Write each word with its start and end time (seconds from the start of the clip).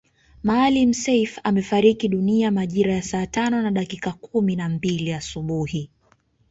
Maalim 0.43 0.93
Seif 0.93 1.39
amefariki 1.43 2.07
dunia 2.09 2.51
majira 2.51 2.93
ya 2.93 3.01
saa 3.01 3.25
tano 3.25 3.61
na 3.61 3.71
dakika 3.71 4.11
kumi 4.11 4.55
na 4.55 4.69
mbili 4.69 5.13
asubuhi 5.13 5.89